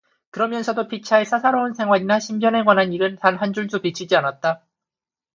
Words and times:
그러면서도 0.31 0.87
피차에 0.87 1.25
사사로운 1.25 1.75
생활이나 1.75 2.19
신변에 2.19 2.63
관한 2.63 2.91
일은 2.91 3.17
단 3.17 3.35
한 3.35 3.53
줄도 3.53 3.83
비치지 3.83 4.15
않았다. 4.15 4.65